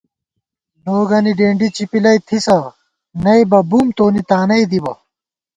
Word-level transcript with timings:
لوگَنی 0.85 1.31
ڈېنڈی 1.37 1.67
چپِلَئ 1.75 2.17
تھِسہ 2.27 2.57
نئیبہ 3.23 3.59
بُم 3.69 3.87
تونی 3.97 4.21
تانَئی 4.29 4.63
دِبہ 4.71 4.93